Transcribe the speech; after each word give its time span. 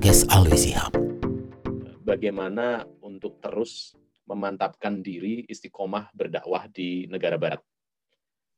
podcast 0.00 0.32
Alwi 0.32 0.56
Sihab. 0.56 0.96
Bagaimana 2.00 2.88
untuk 3.04 3.36
terus 3.36 3.92
memantapkan 4.24 5.04
diri 5.04 5.44
istiqomah 5.44 6.08
berdakwah 6.16 6.72
di 6.72 7.04
negara 7.04 7.36
barat. 7.36 7.60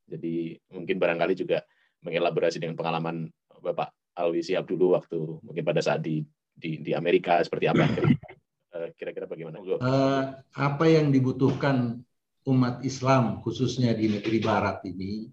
Jadi 0.07 0.55
mungkin 0.70 1.02
barangkali 1.02 1.34
juga 1.34 1.66
mengelaborasi 2.07 2.62
dengan 2.62 2.79
pengalaman 2.79 3.27
Bapak 3.59 3.91
Alwi 4.23 4.39
Sihab 4.39 4.70
dulu 4.70 4.95
waktu 4.95 5.18
mungkin 5.43 5.66
pada 5.66 5.82
saat 5.82 6.07
di 6.07 6.23
di, 6.55 6.79
di 6.79 6.95
Amerika 6.95 7.43
seperti 7.43 7.66
apa 7.66 7.90
eh, 8.79 8.95
kira-kira 8.95 9.27
bagaimana? 9.27 9.59
Uh, 9.82 10.38
apa 10.54 10.84
yang 10.86 11.11
dibutuhkan 11.11 12.06
umat 12.46 12.86
Islam 12.86 13.43
khususnya 13.43 13.98
di 13.98 14.14
negeri 14.14 14.38
barat 14.38 14.79
ini 14.86 15.27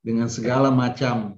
dengan 0.00 0.32
segala 0.32 0.72
macam 0.72 1.36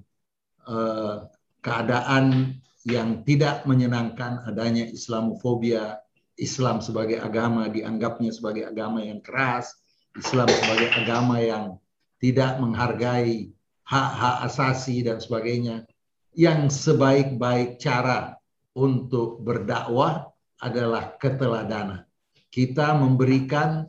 uh, 0.71 1.27
keadaan 1.59 2.55
yang 2.85 3.25
tidak 3.25 3.65
menyenangkan 3.65 4.45
adanya 4.45 4.85
Islamofobia, 4.85 5.97
Islam 6.37 6.85
sebagai 6.85 7.17
agama 7.17 7.65
dianggapnya 7.65 8.29
sebagai 8.29 8.69
agama 8.69 9.01
yang 9.01 9.25
keras, 9.25 9.81
Islam 10.13 10.45
sebagai 10.47 10.93
agama 10.93 11.41
yang 11.41 11.81
tidak 12.21 12.61
menghargai 12.61 13.49
hak-hak 13.89 14.37
asasi 14.45 15.01
dan 15.01 15.17
sebagainya. 15.17 15.89
Yang 16.35 16.75
sebaik-baik 16.83 17.79
cara 17.79 18.37
untuk 18.75 19.41
berdakwah 19.41 20.29
adalah 20.59 21.15
keteladanan. 21.15 22.03
Kita 22.51 22.95
memberikan 22.95 23.87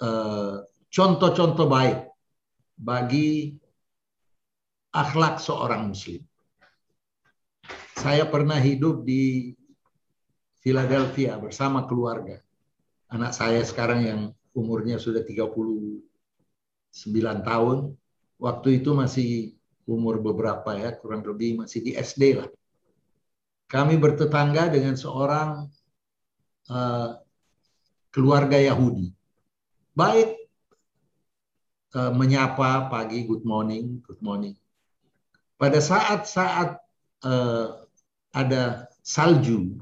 eh, 0.00 0.56
contoh-contoh 0.88 1.68
uh, 1.68 1.72
baik 1.72 1.98
bagi 2.80 3.56
akhlak 4.92 5.40
seorang 5.40 5.92
muslim. 5.92 6.27
Saya 7.98 8.30
pernah 8.30 8.54
hidup 8.62 9.02
di 9.02 9.58
Philadelphia 10.62 11.34
bersama 11.34 11.82
keluarga. 11.82 12.38
Anak 13.10 13.34
saya 13.34 13.58
sekarang 13.66 14.06
yang 14.06 14.20
umurnya 14.54 15.02
sudah 15.02 15.26
39 15.26 16.06
tahun, 17.42 17.78
waktu 18.38 18.68
itu 18.78 18.94
masih 18.94 19.58
umur 19.82 20.22
beberapa 20.22 20.78
ya, 20.78 20.94
kurang 20.94 21.26
lebih 21.26 21.58
masih 21.66 21.82
di 21.82 21.98
SD 21.98 22.38
lah. 22.38 22.46
Kami 23.66 23.98
bertetangga 23.98 24.70
dengan 24.70 24.94
seorang 24.94 25.66
uh, 26.70 27.18
keluarga 28.14 28.62
Yahudi. 28.62 29.10
Baik 29.98 30.38
uh, 31.98 32.14
menyapa 32.14 32.86
pagi, 32.94 33.26
good 33.26 33.42
morning, 33.42 33.98
good 34.06 34.22
morning. 34.22 34.54
Pada 35.58 35.82
saat-saat 35.82 36.78
uh, 37.26 37.87
ada 38.32 38.88
salju, 39.00 39.80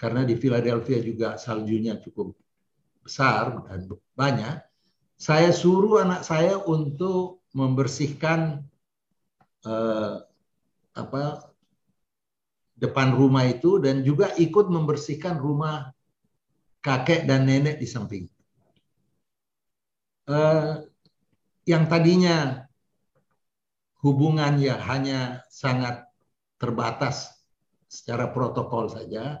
karena 0.00 0.24
di 0.24 0.34
Philadelphia 0.40 0.98
juga 1.04 1.36
saljunya 1.36 2.00
cukup 2.00 2.32
besar 3.04 3.68
dan 3.68 3.88
banyak, 4.16 4.56
saya 5.20 5.52
suruh 5.52 6.00
anak 6.00 6.24
saya 6.24 6.56
untuk 6.56 7.44
membersihkan 7.52 8.64
eh, 9.68 10.14
apa 10.96 11.52
depan 12.80 13.12
rumah 13.12 13.44
itu 13.44 13.76
dan 13.76 14.00
juga 14.00 14.32
ikut 14.40 14.72
membersihkan 14.72 15.36
rumah 15.36 15.92
kakek 16.80 17.28
dan 17.28 17.44
nenek 17.44 17.76
di 17.76 17.84
samping. 17.84 18.24
Eh, 20.30 20.72
yang 21.68 21.84
tadinya 21.92 22.64
hubungannya 24.00 24.74
hanya 24.80 25.44
sangat 25.52 26.09
terbatas 26.60 27.32
secara 27.88 28.28
protokol 28.28 28.92
saja, 28.92 29.40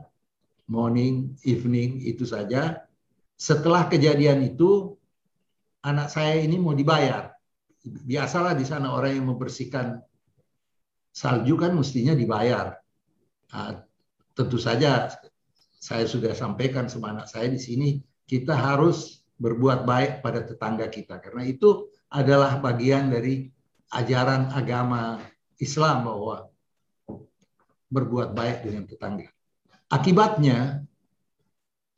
morning, 0.66 1.36
evening 1.44 2.00
itu 2.00 2.24
saja. 2.24 2.88
Setelah 3.36 3.86
kejadian 3.92 4.40
itu, 4.42 4.96
anak 5.84 6.08
saya 6.08 6.40
ini 6.40 6.56
mau 6.56 6.72
dibayar. 6.72 7.30
Biasalah 7.84 8.56
di 8.56 8.64
sana 8.64 8.92
orang 8.96 9.20
yang 9.20 9.28
membersihkan 9.28 10.00
salju 11.12 11.54
kan 11.60 11.76
mestinya 11.76 12.16
dibayar. 12.16 12.80
Nah, 13.52 13.84
tentu 14.32 14.56
saja 14.56 15.12
saya 15.80 16.04
sudah 16.04 16.36
sampaikan 16.36 16.88
sama 16.92 17.16
anak 17.16 17.28
saya 17.28 17.48
di 17.48 17.56
sini, 17.56 17.88
kita 18.28 18.52
harus 18.52 19.24
berbuat 19.40 19.88
baik 19.88 20.20
pada 20.20 20.44
tetangga 20.44 20.92
kita. 20.92 21.18
Karena 21.24 21.48
itu 21.48 21.88
adalah 22.12 22.60
bagian 22.60 23.08
dari 23.08 23.48
ajaran 23.96 24.52
agama 24.52 25.18
Islam 25.56 26.04
bahwa 26.04 26.49
berbuat 27.90 28.32
baik 28.32 28.64
dengan 28.64 28.86
tetangga. 28.86 29.28
Akibatnya, 29.90 30.86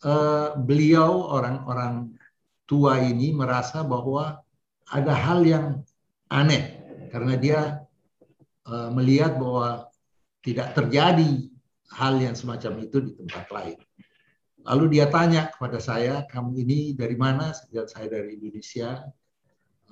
eh, 0.02 0.48
beliau 0.56 1.28
orang-orang 1.28 2.16
tua 2.64 2.98
ini 3.04 3.36
merasa 3.36 3.84
bahwa 3.84 4.40
ada 4.88 5.12
hal 5.12 5.44
yang 5.44 5.66
aneh 6.32 6.80
karena 7.12 7.34
dia 7.36 7.60
eh, 8.64 8.90
melihat 8.90 9.36
bahwa 9.36 9.92
tidak 10.42 10.74
terjadi 10.74 11.52
hal 11.92 12.18
yang 12.18 12.34
semacam 12.34 12.72
itu 12.82 12.98
di 13.04 13.12
tempat 13.14 13.46
lain. 13.52 13.78
Lalu 14.62 14.98
dia 14.98 15.10
tanya 15.10 15.50
kepada 15.50 15.82
saya, 15.82 16.22
kamu 16.30 16.62
ini 16.62 16.78
dari 16.94 17.18
mana? 17.18 17.50
Saya 17.52 18.06
dari 18.08 18.38
Indonesia. 18.38 19.04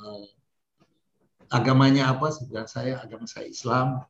Eh, 0.00 0.26
agamanya 1.50 2.14
apa? 2.14 2.30
Saya 2.66 3.02
agama 3.02 3.26
saya 3.26 3.50
Islam. 3.50 4.06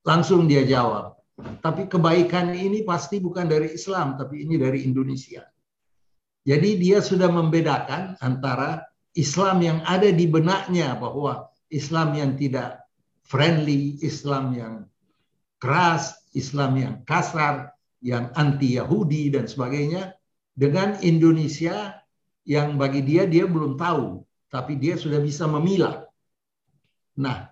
Langsung 0.00 0.48
dia 0.48 0.64
jawab, 0.64 1.20
tapi 1.60 1.84
kebaikan 1.88 2.56
ini 2.56 2.84
pasti 2.84 3.20
bukan 3.20 3.48
dari 3.48 3.76
Islam, 3.76 4.16
tapi 4.16 4.48
ini 4.48 4.56
dari 4.56 4.84
Indonesia. 4.84 5.44
Jadi 6.44 6.80
dia 6.80 7.04
sudah 7.04 7.28
membedakan 7.28 8.16
antara 8.24 8.80
Islam 9.12 9.60
yang 9.60 9.78
ada 9.84 10.08
di 10.08 10.24
benaknya 10.24 10.96
bahwa 10.96 11.52
Islam 11.68 12.16
yang 12.16 12.32
tidak 12.40 12.80
friendly, 13.28 14.00
Islam 14.00 14.56
yang 14.56 14.74
keras, 15.60 16.16
Islam 16.32 16.80
yang 16.80 16.94
kasar, 17.04 17.76
yang 18.00 18.32
anti 18.32 18.80
Yahudi 18.80 19.28
dan 19.28 19.44
sebagainya 19.44 20.16
dengan 20.56 20.96
Indonesia 21.04 22.00
yang 22.48 22.80
bagi 22.80 23.04
dia 23.04 23.28
dia 23.28 23.44
belum 23.44 23.76
tahu, 23.76 24.24
tapi 24.48 24.80
dia 24.80 24.96
sudah 24.96 25.20
bisa 25.20 25.44
memilah. 25.44 26.08
Nah, 27.20 27.49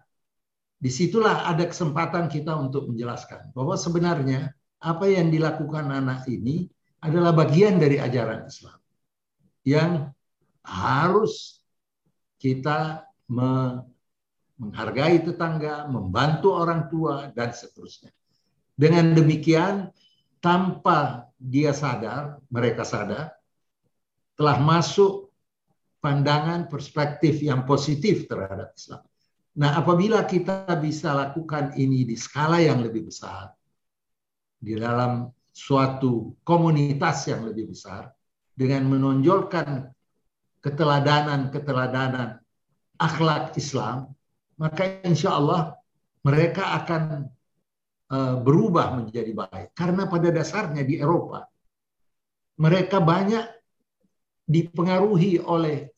di 0.78 0.90
situlah 0.94 1.50
ada 1.50 1.66
kesempatan 1.66 2.30
kita 2.30 2.54
untuk 2.54 2.86
menjelaskan 2.86 3.50
bahwa 3.50 3.74
sebenarnya 3.74 4.54
apa 4.78 5.10
yang 5.10 5.26
dilakukan 5.28 5.90
anak 5.90 6.22
ini 6.30 6.70
adalah 7.02 7.34
bagian 7.34 7.82
dari 7.82 7.98
ajaran 7.98 8.46
Islam 8.46 8.78
yang 9.66 9.90
harus 10.62 11.58
kita 12.38 13.02
menghargai 13.26 15.18
tetangga, 15.26 15.90
membantu 15.90 16.54
orang 16.54 16.86
tua, 16.86 17.34
dan 17.34 17.50
seterusnya. 17.50 18.14
Dengan 18.78 19.10
demikian, 19.18 19.90
tanpa 20.38 21.26
dia 21.34 21.74
sadar, 21.74 22.38
mereka 22.46 22.86
sadar, 22.86 23.34
telah 24.38 24.62
masuk 24.62 25.34
pandangan 25.98 26.70
perspektif 26.70 27.42
yang 27.42 27.66
positif 27.66 28.30
terhadap 28.30 28.70
Islam. 28.78 29.02
Nah, 29.58 29.74
apabila 29.74 30.22
kita 30.22 30.70
bisa 30.78 31.10
lakukan 31.10 31.74
ini 31.74 32.06
di 32.06 32.14
skala 32.14 32.62
yang 32.62 32.78
lebih 32.78 33.10
besar, 33.10 33.50
di 34.54 34.78
dalam 34.78 35.26
suatu 35.50 36.38
komunitas 36.46 37.26
yang 37.26 37.42
lebih 37.42 37.74
besar, 37.74 38.14
dengan 38.54 38.86
menonjolkan 38.86 39.90
keteladanan-keteladanan 40.62 42.38
akhlak 43.02 43.54
Islam, 43.58 44.14
maka 44.58 45.02
insya 45.02 45.34
Allah 45.34 45.74
mereka 46.22 46.78
akan 46.82 47.26
uh, 48.14 48.34
berubah 48.38 48.94
menjadi 48.98 49.34
baik. 49.34 49.74
Karena 49.74 50.06
pada 50.06 50.30
dasarnya 50.30 50.86
di 50.86 51.02
Eropa, 51.02 51.46
mereka 52.58 52.98
banyak 52.98 53.46
dipengaruhi 54.46 55.42
oleh 55.42 55.90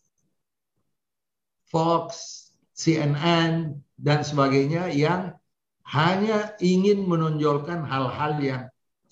Fox, 1.68 2.49
CNN 2.80 3.76
dan 4.00 4.24
sebagainya 4.24 4.88
yang 4.88 5.36
hanya 5.84 6.56
ingin 6.64 7.04
menonjolkan 7.04 7.84
hal-hal 7.84 8.40
yang 8.40 8.62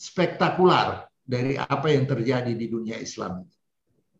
spektakuler 0.00 1.05
dari 1.29 1.61
apa 1.61 1.93
yang 1.93 2.09
terjadi 2.09 2.56
di 2.56 2.67
dunia 2.73 2.97
Islam. 2.97 3.44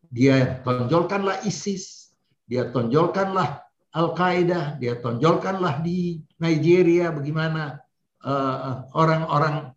Dia 0.05 0.61
tonjolkanlah 0.61 1.41
ISIS, 1.49 2.13
dia 2.45 2.69
tonjolkanlah 2.69 3.65
Al-Qaeda, 3.89 4.77
dia 4.77 5.01
tonjolkanlah 5.01 5.81
di 5.81 6.21
Nigeria 6.37 7.09
bagaimana 7.09 7.81
uh, 8.21 8.85
orang-orang 8.93 9.73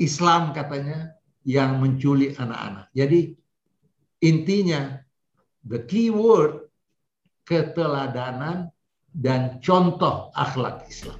Islam 0.00 0.56
katanya 0.56 1.12
yang 1.44 1.76
menculik 1.76 2.40
anak-anak. 2.40 2.88
Jadi 2.96 3.36
intinya 4.24 4.96
the 5.60 5.84
key 5.84 6.08
word 6.08 6.64
keteladanan 7.44 8.72
dan 9.14 9.62
contoh 9.62 10.34
akhlak 10.34 10.82
Islam. 10.90 11.16